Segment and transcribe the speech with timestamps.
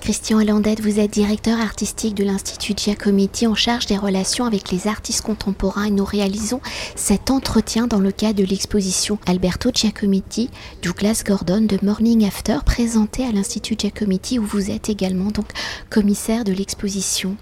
[0.00, 4.86] Christian Hollandette, vous êtes directeur artistique de l'Institut Giacometti en charge des relations avec les
[4.86, 6.60] artistes contemporains et nous réalisons
[6.94, 10.50] cet entretien dans le cadre de l'exposition Alberto Giacometti,
[10.82, 15.46] Douglas Gordon de Morning After présentée à l'Institut Giacometti où vous êtes également donc
[15.90, 17.36] commissaire de l'exposition.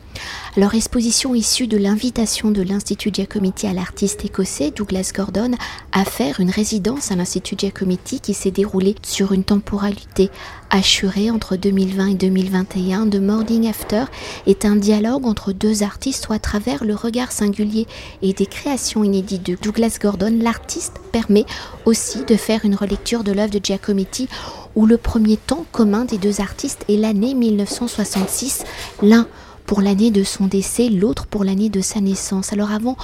[0.57, 5.53] Alors exposition issue de l'invitation de l'Institut Giacometti à l'artiste écossais Douglas Gordon
[5.93, 10.31] à faire une résidence à l'Institut Giacometti qui s'est déroulée sur une temporalité
[10.71, 14.05] assurée entre 2020 et 2021 de Morning After
[14.47, 17.87] est un dialogue entre deux artistes où à travers le regard singulier
[18.23, 21.45] et des créations inédites de Douglas Gordon, l'artiste permet
[21.84, 24.29] aussi de faire une relecture de l'œuvre de Giacometti
[24.74, 28.65] où le premier temps commun des deux artistes est l'année 1966,
[29.01, 29.29] l'un
[29.66, 32.52] pour l'année de son décès, l'autre pour l'année de sa naissance.
[32.52, 32.96] Alors avant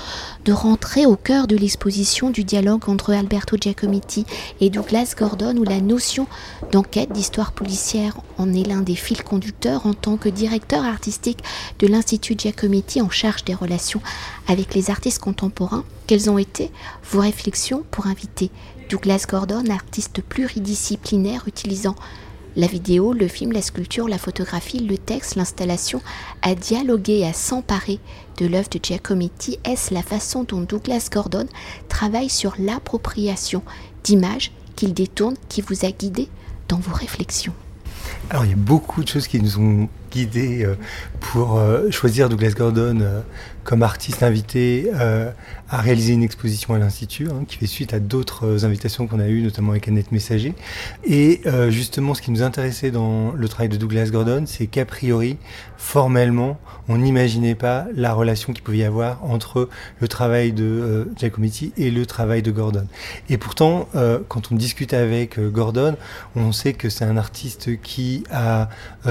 [0.45, 4.27] de rentrer au cœur de l'exposition du dialogue entre Alberto Giacometti
[4.60, 6.27] et Douglas Gordon, où la notion
[6.73, 11.42] d'enquête, d'histoire policière en est l'un des fils conducteurs en tant que directeur artistique
[11.78, 14.00] de l'Institut Giacometti en charge des relations
[14.48, 16.70] avec les artistes contemporains, quelles ont été
[17.11, 18.50] vos réflexions pour inviter
[18.89, 21.95] Douglas Gordon, artiste pluridisciplinaire utilisant
[22.56, 26.03] la vidéo, le film, la sculpture, la photographie, le texte, l'installation,
[26.43, 28.01] à dialoguer et à s'emparer
[28.39, 31.47] de l'œuvre de Giacometti, est-ce la façon dont Douglas Gordon
[31.89, 33.62] travaille sur l'appropriation
[34.05, 36.29] d'images qu'il détourne, qui vous a guidé
[36.69, 37.53] dans vos réflexions?
[38.31, 40.75] Alors il y a beaucoup de choses qui nous ont guidés euh,
[41.20, 43.20] pour euh, choisir Douglas Gordon euh,
[43.62, 44.91] comme artiste invité
[45.69, 49.28] à réaliser une exposition à l'Institut, hein, qui fait suite à d'autres invitations qu'on a
[49.28, 50.55] eues, notamment avec Annette Messager.
[51.05, 55.36] Et justement, ce qui nous intéressait dans le travail de Douglas Gordon, c'est qu'a priori,
[55.77, 56.58] formellement,
[56.89, 59.69] on n'imaginait pas la relation qu'il pouvait y avoir entre
[60.00, 62.86] le travail de Giacometti et le travail de Gordon.
[63.28, 63.89] Et pourtant,
[64.28, 65.97] quand on discute avec Gordon,
[66.34, 68.70] on sait que c'est un artiste qui a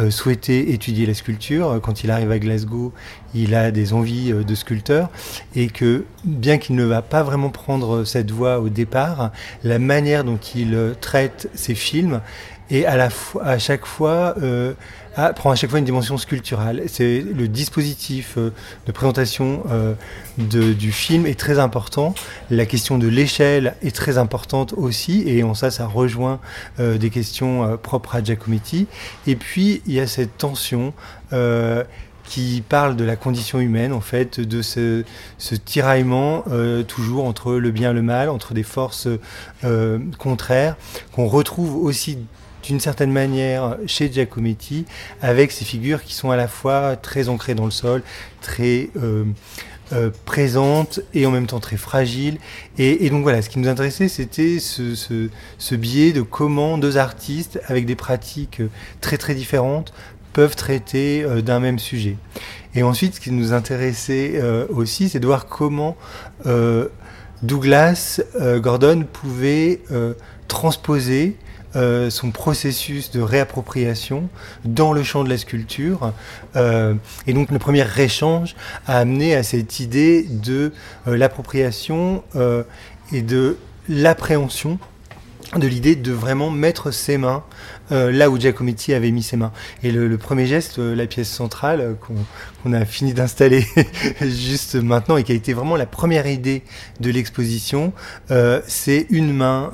[0.09, 1.79] souhaité étudier la sculpture.
[1.81, 2.93] Quand il arrive à Glasgow,
[3.33, 5.09] il a des envies euh, de sculpteur
[5.55, 9.31] et que bien qu'il ne va pas vraiment prendre cette voie au départ,
[9.63, 12.21] la manière dont il euh, traite ses films
[12.69, 13.09] et à, la
[13.43, 14.73] à chaque fois euh,
[15.35, 16.83] prend à chaque fois une dimension sculpturale.
[16.87, 19.63] C'est le dispositif de présentation
[20.37, 22.13] du film est très important.
[22.49, 26.39] La question de l'échelle est très importante aussi, et en ça, ça rejoint
[26.77, 28.87] des questions propres à Giacometti.
[29.27, 30.93] Et puis il y a cette tension
[32.29, 35.03] qui parle de la condition humaine, en fait, de ce,
[35.65, 39.07] tiraillement euh, toujours entre le bien et le mal, entre des forces
[39.63, 40.77] euh, contraires,
[41.11, 42.19] qu'on retrouve aussi
[42.63, 44.85] d'une certaine manière chez Giacometti,
[45.21, 48.03] avec ces figures qui sont à la fois très ancrées dans le sol,
[48.41, 48.89] très
[49.91, 52.37] euh, présentes et en même temps très fragiles.
[52.77, 57.85] Et, donc voilà, ce qui nous intéressait, c'était ce, biais de comment deux artistes, avec
[57.85, 58.61] des pratiques
[59.01, 59.93] très très différentes,
[60.33, 62.17] peuvent traiter euh, d'un même sujet.
[62.75, 65.97] Et ensuite, ce qui nous intéressait euh, aussi, c'est de voir comment
[66.45, 66.87] euh,
[67.41, 68.21] Douglas
[68.57, 69.79] Gordon pouvait
[70.49, 71.37] transposer
[71.73, 74.29] son processus de réappropriation
[74.65, 76.13] dans le champ de la sculpture.
[76.55, 78.55] et donc le premier échange
[78.87, 80.71] a amené à cette idée de
[81.05, 82.23] l'appropriation
[83.11, 83.57] et de
[83.87, 84.79] l'appréhension
[85.57, 87.43] de l'idée de vraiment mettre ses mains
[87.91, 89.51] euh, là où Giacometti avait mis ses mains.
[89.83, 91.93] Et le, premier geste, euh, la pièce centrale euh,
[92.63, 93.65] qu'on a fini d'installer
[94.21, 96.61] juste maintenant et qui a été vraiment la première idée
[96.99, 97.93] de l'exposition,
[98.67, 99.71] c'est une main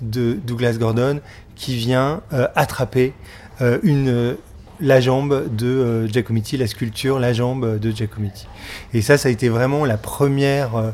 [0.00, 1.20] de Douglas Gordon
[1.54, 2.22] qui vient
[2.54, 3.12] attraper
[3.82, 4.36] une
[4.80, 8.46] la jambe de Giacometti, la sculpture, la jambe de Giacometti.
[8.92, 10.90] Et ça, ça a été vraiment la première euh,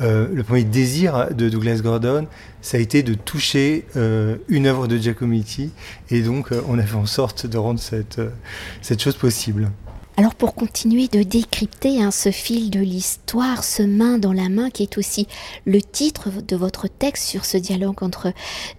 [0.00, 2.26] le premier désir de Douglas Gordon,
[2.60, 5.70] ça a été de toucher euh, une œuvre de Giacometti,
[6.10, 8.20] et donc euh, on a fait en sorte de rendre cette,
[8.82, 9.70] cette chose possible.
[10.18, 14.68] Alors pour continuer de décrypter hein, ce fil de l'histoire, ce main dans la main
[14.68, 15.28] qui est aussi
[15.64, 18.32] le titre de votre texte sur ce dialogue entre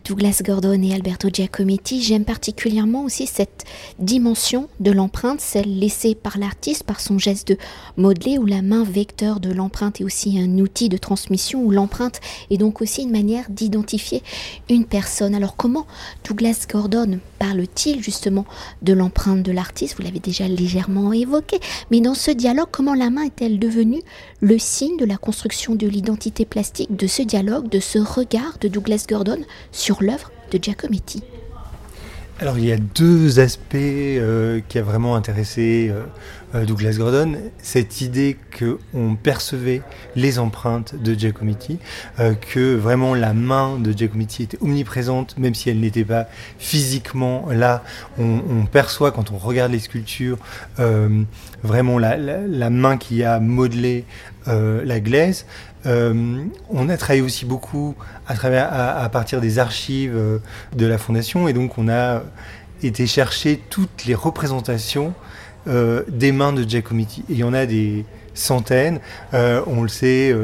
[0.04, 3.64] Douglas Gordon et Alberto Giacometti, j'aime particulièrement aussi cette
[4.00, 7.58] dimension de l'empreinte, celle laissée par l'artiste par son geste de
[7.96, 12.20] modeler où la main vecteur de l'empreinte est aussi un outil de transmission où l'empreinte
[12.50, 14.24] est donc aussi une manière d'identifier
[14.70, 15.34] une personne.
[15.34, 15.88] Alors comment
[16.28, 18.46] Douglas Gordon parle-t-il justement
[18.82, 19.96] de l'empreinte de l'artiste?
[19.98, 21.60] Vous l'avez déjà légèrement évoqué.
[21.90, 24.02] Mais dans ce dialogue, comment la main est-elle devenue
[24.42, 28.68] le signe de la construction de l'identité plastique, de ce dialogue, de ce regard de
[28.68, 29.40] Douglas Gordon
[29.72, 31.24] sur l'œuvre de Giacometti
[32.40, 36.04] alors il y a deux aspects euh, qui a vraiment intéressé euh,
[36.56, 37.34] euh, Douglas Gordon.
[37.62, 39.82] Cette idée qu'on percevait
[40.16, 41.80] les empreintes de Giacometti,
[42.18, 46.28] que vraiment la main de Giacometti était omniprésente, même si elle n'était pas
[46.58, 47.84] physiquement là.
[48.18, 50.38] On, perçoit quand on regarde les sculptures
[51.64, 54.06] vraiment la, la, main qui a modelé
[54.48, 55.46] la glaise.
[55.86, 57.96] Euh, on a travaillé aussi beaucoup
[58.28, 60.40] à, travers, à, partir des archives euh,
[60.76, 62.24] de la Fondation et donc on a
[62.84, 65.14] été chercher toutes les représentations
[65.68, 67.22] euh, des mains de Giacometti.
[67.30, 69.00] Et il y en a des centaines,
[69.34, 70.36] on le sait.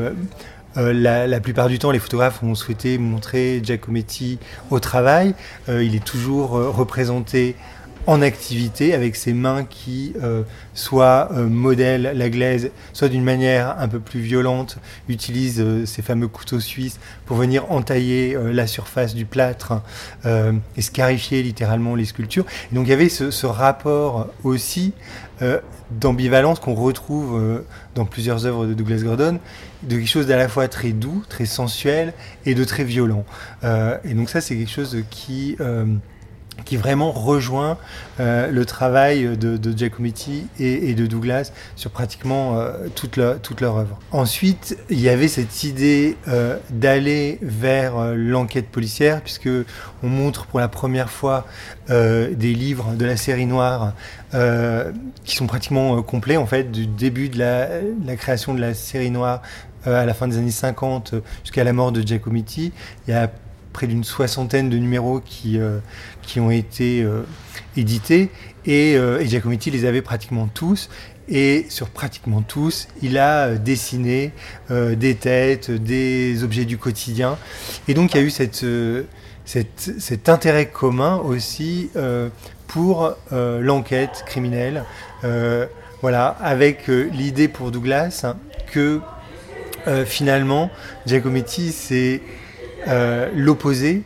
[0.77, 4.39] La, la, plupart du temps, les photographes ont souhaité montrer Giacometti
[4.71, 5.33] au travail.
[5.69, 7.55] il est toujours représenté
[8.07, 10.43] en activité avec ses mains qui euh,
[10.73, 14.77] soit euh, modèlent la glaise, soit d'une manière un peu plus violente,
[15.09, 19.81] utilisent euh, ces fameux couteaux suisses pour venir entailler la surface du plâtre
[20.25, 22.45] et scarifier littéralement les sculptures.
[22.71, 24.93] Donc il y avait ce, ce rapport aussi
[25.91, 27.63] d'ambivalence qu'on retrouve
[27.95, 29.39] dans plusieurs œuvres de Douglas Gordon,
[29.83, 32.13] de quelque chose d'à la fois très doux, très sensuel
[32.45, 33.25] et de très violent.
[33.63, 35.57] et donc ça c'est quelque chose qui
[36.63, 37.77] qui vraiment rejoint
[38.19, 43.99] euh, le travail de, Giacometti et, de Douglas sur pratiquement euh, toute, leur, œuvre.
[44.11, 49.49] Ensuite, il y avait cette idée euh, d'aller vers l'enquête policière, puisque
[50.03, 51.45] on montre pour la première fois
[51.87, 53.93] des livres de la série noire
[55.23, 59.41] qui sont pratiquement complets, en fait, du début de la, création de la série noire
[59.85, 62.71] à la fin des années 50 jusqu'à la mort de Giacometti.
[63.75, 65.79] Près d'une soixantaine de numéros qui, euh,
[66.21, 67.23] qui ont été euh,
[67.75, 68.31] édités
[68.65, 70.89] et, euh, et, Giacometti les avait pratiquement tous.
[71.27, 74.31] Et sur pratiquement tous, il a dessiné
[74.69, 77.39] des têtes, des objets du quotidien.
[77.87, 78.63] Et donc il y a eu cet
[80.29, 81.89] intérêt commun aussi
[82.67, 84.83] pour l'enquête criminelle.
[86.03, 88.23] voilà, avec l'idée pour Douglas
[88.71, 89.01] que
[90.05, 90.69] finalement,
[91.07, 92.21] Giacometti, c'est
[92.87, 94.03] euh, l'opposé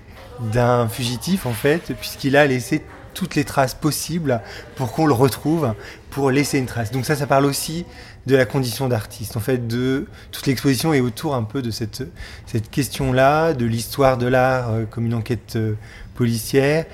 [0.53, 2.81] d'un fugitif en fait, puisqu'il a laissé
[3.13, 4.41] toutes les traces possibles
[4.75, 5.73] pour qu'on le retrouve,
[6.09, 6.91] pour laisser une trace.
[6.91, 7.85] Donc ça, ça parle aussi
[8.25, 9.35] de la condition d'artiste.
[9.35, 12.03] En fait, de toute l'exposition est autour un peu de cette,
[12.45, 15.73] cette question-là, de l'histoire de l'art euh, comme une enquête euh,
[16.15, 16.85] policière,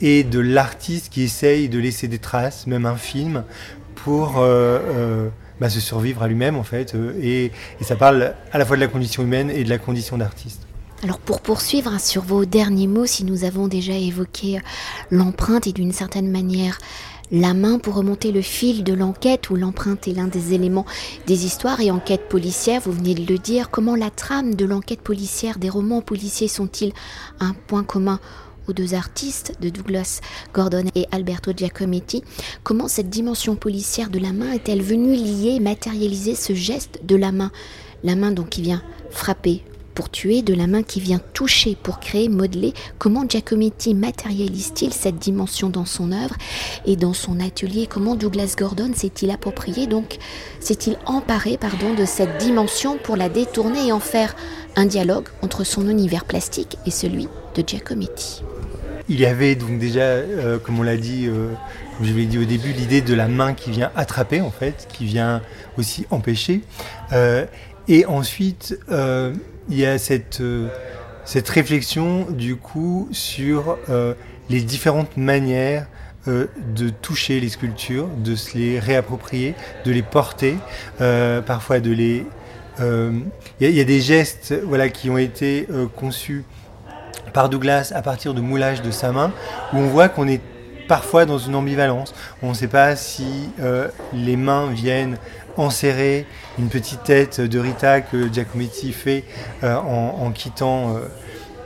[0.00, 3.44] et de l'artiste qui essaye de laisser des traces, même un film,
[3.94, 4.44] pour
[5.60, 6.96] bah, se survivre à lui-même en fait.
[7.22, 7.52] et
[7.82, 10.66] ça parle à la fois de la condition humaine et de la condition d'artiste.
[11.02, 14.60] Alors pour poursuivre hein, sur vos derniers mots, si nous avons déjà évoqué euh,
[15.10, 16.78] l'empreinte et d'une certaine manière
[17.32, 20.86] la main pour remonter le fil de l'enquête où l'empreinte est l'un des éléments
[21.26, 25.00] des histoires et enquêtes policières, vous venez de le dire, comment la trame de l'enquête
[25.00, 26.92] policière des romans policiers sont-ils
[27.40, 28.20] un point commun
[28.68, 30.20] aux deux artistes de Douglas
[30.54, 32.22] Gordon et Alberto Giacometti,
[32.62, 37.32] comment cette dimension policière de la main est-elle venue lier, matérialiser ce geste de la
[37.32, 37.50] main?
[38.04, 39.64] La main donc qui vient frapper,
[39.94, 42.72] pour tuer, de la main qui vient toucher pour créer, modeler.
[42.98, 46.34] Comment Giacometti matérialise-t-il cette dimension dans son œuvre
[46.86, 50.18] et dans son atelier Comment Douglas Gordon s'est-il approprié, donc
[50.60, 54.34] s'est-il emparé pardon, de cette dimension pour la détourner et en faire
[54.76, 58.42] un dialogue entre son univers plastique et celui de Giacometti
[59.08, 61.48] il y avait donc déjà, euh, comme on l'a dit, euh,
[61.96, 64.88] comme je l'ai dit au début, l'idée de la main qui vient attraper en fait,
[64.92, 65.42] qui vient
[65.76, 66.62] aussi empêcher.
[67.12, 67.44] Euh,
[67.88, 68.78] et ensuite,
[69.68, 70.68] il y a cette, euh,
[71.24, 74.14] cette réflexion du coup sur euh,
[74.50, 75.86] les différentes manières
[76.28, 79.54] euh, de toucher les sculptures, de se les réapproprier,
[79.84, 80.56] de les porter,
[81.46, 82.26] parfois de les...
[82.80, 86.44] Il y, a des gestes voilà, qui ont été conçus
[87.32, 89.32] par Douglas à partir de moulage de sa main,
[89.72, 90.40] où on voit qu'on est
[90.88, 92.14] parfois dans une ambivalence.
[92.42, 93.50] On ne sait pas si
[94.12, 95.18] les mains viennent
[95.56, 96.26] enserrer
[96.58, 99.24] une petite tête de Rita que Giacometti fait
[99.62, 101.00] euh, en, quittant euh,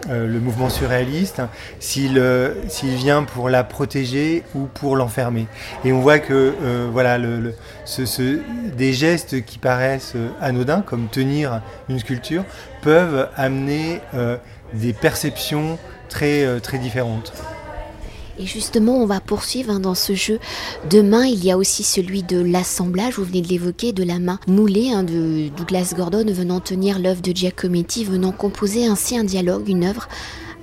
[0.08, 1.42] euh, le mouvement surréaliste,
[1.80, 2.20] s'il
[2.80, 5.46] vient pour la protéger ou pour l'enfermer.
[5.84, 6.54] Et on voit que
[6.92, 8.40] voilà, le, ce,
[8.76, 12.44] des gestes qui paraissent anodins, comme tenir une sculpture,
[12.82, 14.00] peuvent amener
[14.74, 15.78] des perceptions
[16.08, 17.32] très, très différentes.
[18.38, 20.38] Et justement, on va poursuivre hein, dans ce jeu
[20.90, 21.24] de main.
[21.24, 24.90] Il y a aussi celui de l'assemblage, vous venez de l'évoquer, de la main moulée
[24.90, 29.84] hein, de Douglas Gordon venant tenir l'œuvre de Giacometti, venant composer ainsi un dialogue, une
[29.84, 30.08] œuvre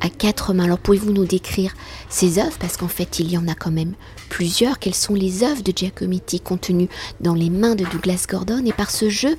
[0.02, 0.66] à quatre mains.
[0.66, 1.74] Alors pouvez-vous nous décrire
[2.10, 2.58] ces œuvres?
[2.60, 3.94] Parce qu'en fait, il y en a quand même
[4.30, 4.78] plusieurs.
[4.78, 6.90] Quelles sont les œuvres de Giacometti contenues
[7.22, 8.64] dans les mains de Douglas Gordon?
[8.66, 9.36] Et par ce jeu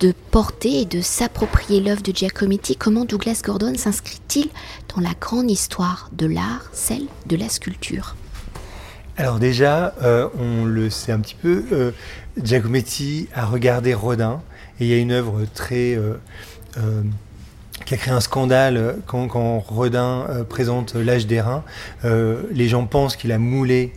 [0.00, 4.48] de porter et de s'approprier l'œuvre de Giacometti, comment Douglas Gordon s'inscrit-il
[4.94, 8.16] dans la grande histoire de l'art, celle de la sculpture?
[9.16, 11.92] Alors déjà, euh, on le sait un petit peu, euh,
[12.42, 14.40] Giacometti a regardé Rodin,
[14.80, 15.98] et il y a une œuvre très
[17.84, 21.64] qui a créé un scandale euh, quand, quand Rodin euh, présente l'âge des reins.
[22.04, 23.92] Euh, les gens pensent qu'il a moulé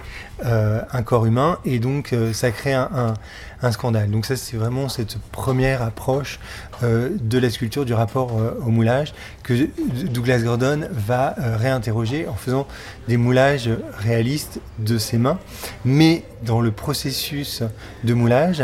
[0.45, 3.13] un corps humain et donc ça crée un,
[3.61, 4.11] un, scandale.
[4.11, 6.37] Donc ça c'est vraiment cette première approche
[6.81, 8.33] de la sculpture, du rapport
[8.65, 9.13] au moulage
[9.43, 9.69] que
[10.11, 12.67] Douglas Gordon va réinterroger en faisant
[13.07, 15.39] des moulages réalistes de ses mains.
[15.85, 17.63] Mais dans le processus
[18.03, 18.61] de moulage,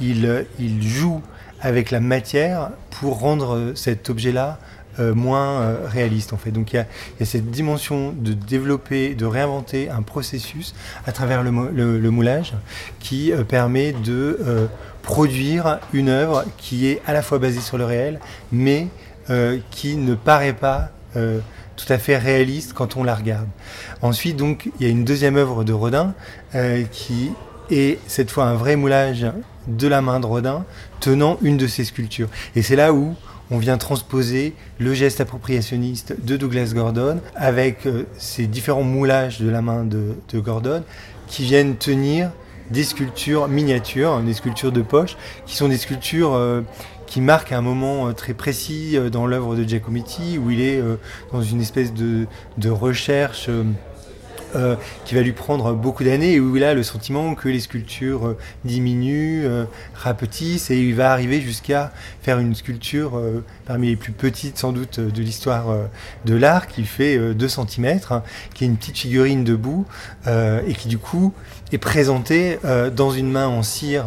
[0.00, 1.20] il, il joue
[1.60, 4.58] avec la matière pour rendre euh, cet objet-là
[4.98, 6.50] euh, moins euh, réaliste en fait.
[6.50, 10.74] Donc il y, a, cette dimension de développer, de réinventer un processus
[11.06, 12.54] à travers le, moulage
[12.98, 14.68] qui permet de
[15.02, 18.18] produire une œuvre qui est à la fois basée sur le réel,
[18.50, 18.88] mais
[19.70, 23.46] qui ne paraît pas tout à fait réaliste quand on la regarde.
[24.02, 26.14] Ensuite, donc, il y a une deuxième œuvre de Rodin
[26.90, 27.30] qui
[27.70, 29.26] est cette fois un vrai moulage
[29.68, 30.64] de la main de Rodin
[31.00, 32.28] tenant une de ses sculptures.
[32.56, 33.14] Et c'est là où
[33.50, 39.48] on vient transposer le geste appropriationniste de Douglas Gordon avec euh, ces différents moulages de
[39.48, 40.82] la main de, Gordon
[41.26, 42.30] qui viennent tenir
[42.70, 46.60] des sculptures miniatures, des sculptures de poche, qui sont des sculptures euh,
[47.06, 50.82] qui marquent un moment euh, très précis dans l'œuvre de Giacometti, où il est
[51.32, 52.26] dans une espèce de,
[52.58, 53.48] de recherche
[54.54, 57.60] euh, qui va lui prendre beaucoup d'années et où il a le sentiment que les
[57.60, 59.64] sculptures euh, diminuent, euh,
[59.94, 63.20] rapetissent et il va arriver jusqu'à faire une sculpture
[63.66, 65.66] parmi les plus petites sans doute de l'histoire
[66.24, 68.22] de l'art qui fait 2 cm, hein,
[68.54, 69.86] qui est une petite figurine debout
[70.26, 71.32] et qui du coup
[71.72, 72.58] est présentée
[72.94, 74.04] dans une main en cire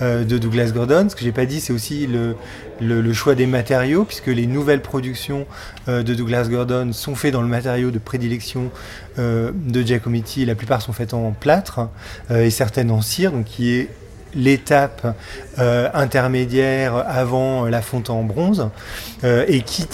[0.00, 1.08] de Douglas Gordon.
[1.08, 2.34] Ce que j'ai pas dit, c'est aussi le,
[2.80, 5.46] le, choix des matériaux, puisque les nouvelles productions
[5.88, 8.70] euh, de Douglas Gordon sont faites dans le matériau de prédilection
[9.18, 10.44] euh, de Giacometti.
[10.44, 11.88] La plupart sont faites en plâtre
[12.30, 13.88] euh, et certaines en cire, donc qui est
[14.32, 15.16] l'étape
[15.58, 18.70] intermédiaire avant la fonte en bronze,
[19.24, 19.88] et qui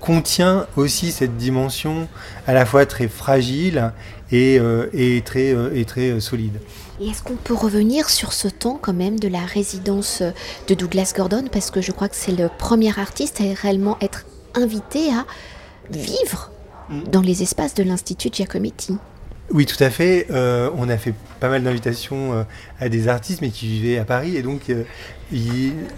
[0.00, 2.08] contient aussi cette dimension
[2.46, 3.92] à la fois très fragile
[4.32, 4.58] et,
[4.94, 6.60] et très, et très solide.
[7.00, 10.22] Et est-ce qu'on peut revenir sur ce temps quand même de la résidence
[10.68, 11.44] de Douglas Gordon?
[11.50, 15.26] Parce que je crois que c'est le premier artiste à réellement être invité à
[15.90, 16.50] vivre
[17.10, 18.96] dans les espaces de l'Institut Giacometti.
[19.52, 20.26] Oui, tout à fait.
[20.30, 22.42] Euh, on a fait pas mal d'invitations euh,
[22.78, 24.36] à des artistes, mais qui vivaient à Paris.
[24.36, 24.84] Et donc, euh,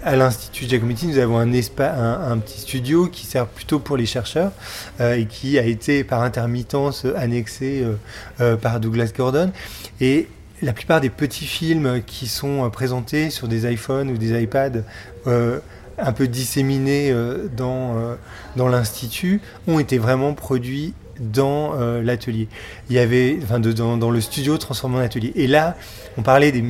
[0.03, 4.51] à l'Institut Giacometti, nous avons un, petit studio qui sert plutôt pour les chercheurs
[4.99, 7.83] et qui a été par intermittence annexé
[8.61, 9.51] par Douglas Gordon.
[10.01, 10.27] Et
[10.63, 14.83] la plupart des petits films qui sont euh, présentés sur des iPhones ou des iPads
[15.27, 15.59] euh,
[15.97, 18.17] un peu disséminés euh, dans,
[18.67, 22.47] l'Institut ont été vraiment produits dans l'atelier.
[22.89, 25.31] Il y avait, enfin, dans, le studio transformé en atelier.
[25.35, 25.77] Et là,
[26.17, 26.63] on parlait des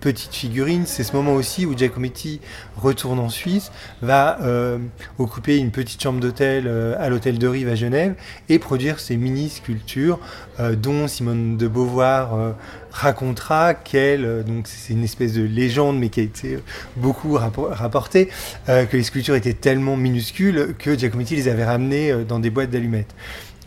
[0.00, 0.84] petite figurine.
[0.86, 2.40] C'est ce moment aussi où Giacometti
[2.76, 3.70] retourne en Suisse,
[4.02, 4.78] va euh,
[5.18, 8.14] occuper une petite chambre d'hôtel euh, à l'hôtel de Rive à Genève
[8.48, 10.18] et produire ces mini-sculptures
[10.58, 12.54] euh, dont Simone de Beauvoir
[12.90, 16.58] racontera qu'elle, donc c'est une espèce de légende mais qui a été
[16.96, 18.28] beaucoup rapportée,
[18.66, 23.14] que les sculptures étaient tellement minuscules que Giacometti les avait ramenées dans des boîtes d'allumettes.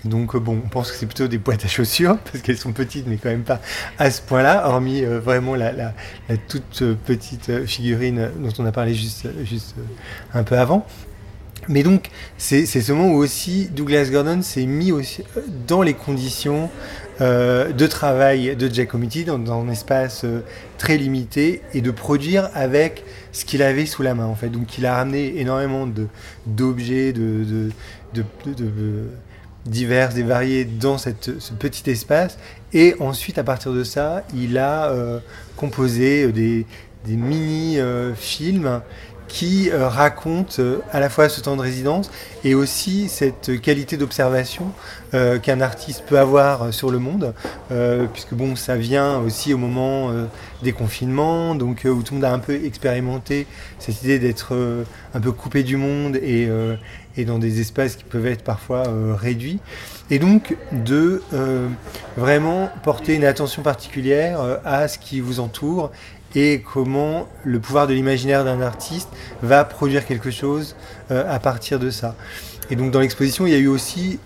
[0.05, 2.73] Donc euh, bon, on pense que c'est plutôt des boîtes à chaussures parce qu'elles sont
[2.73, 3.61] petites, mais quand même pas
[3.97, 5.93] à ce point-là, hormis euh, vraiment la,
[6.47, 9.25] toute euh, petite figurine dont on a parlé juste,
[10.33, 10.85] un peu avant.
[11.69, 15.23] Mais donc, c'est ce moment où aussi Douglas Gordon s'est mis aussi
[15.65, 16.69] dans les conditions
[17.21, 20.25] de travail de Giacometti, dans, dans un espace
[20.77, 24.49] très limité, et de produire avec ce qu'il avait sous la main, en fait.
[24.49, 25.87] Donc, il a ramené énormément
[26.45, 27.71] d'objets, de
[29.65, 32.37] diverses et variées dans cette, ce petit espace.
[32.73, 35.19] Et ensuite, à partir de ça, il a euh,
[35.55, 36.65] composé des,
[37.05, 38.79] des mini-films euh,
[39.27, 42.11] qui euh, racontent à la fois ce temps de résidence
[42.43, 44.71] et aussi cette qualité d'observation
[45.43, 47.35] qu'un artiste peut avoir sur le monde,
[48.13, 50.09] puisque bon, ça vient aussi au moment
[50.63, 53.45] des confinements, donc où tout le monde a un peu expérimenté
[53.77, 54.57] cette idée d'être
[55.13, 56.49] un peu coupé du monde et,
[57.17, 59.59] et dans des espaces qui peuvent être parfois euh, réduits.
[60.09, 61.67] Et donc de euh,
[62.17, 65.91] vraiment porter une attention particulière euh, à ce qui vous entoure
[66.35, 69.09] et comment le pouvoir de l'imaginaire d'un artiste
[69.43, 70.75] va produire quelque chose
[71.11, 72.15] à partir de ça.
[72.71, 74.17] Et donc dans l'exposition, il y a eu aussi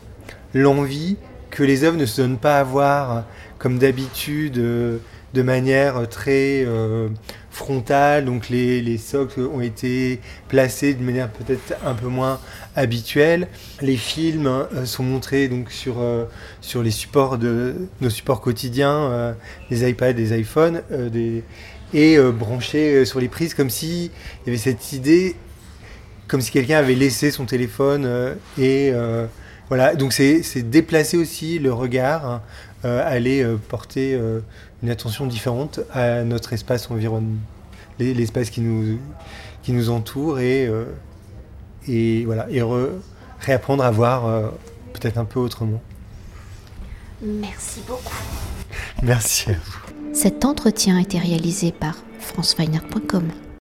[0.53, 1.17] l'envie
[1.49, 3.25] que les œuvres ne se donnent pas à voir
[3.57, 6.65] comme d'habitude de manière très
[7.57, 12.39] frontale, donc les, les, socles ont été placés de manière peut-être un peu moins
[12.75, 13.47] habituelle.
[13.81, 15.97] Les films hein, sont montrés donc sur,
[16.61, 19.35] sur les supports de nos supports quotidiens,
[19.69, 21.43] les iPads, les iPhones, des,
[21.93, 24.11] et branchés sur les prises comme si
[24.45, 25.35] il y avait cette idée
[26.27, 28.93] comme si quelqu'un avait laissé son téléphone et
[29.69, 32.41] voilà, donc c'est déplacer aussi le regard, hein, euh,
[32.83, 34.39] aller euh, porter euh,
[34.83, 37.39] une attention différente à notre espace environnement,
[37.99, 38.99] l'espace qui nous,
[39.63, 40.69] qui nous entoure et,
[41.87, 42.61] et, voilà, et
[43.39, 44.51] réapprendre à voir
[44.93, 45.81] peut-être un peu autrement.
[47.21, 48.13] Merci beaucoup.
[49.01, 50.13] Merci à vous.
[50.13, 53.31] Cet entretien a été réalisé par franceweiner.com.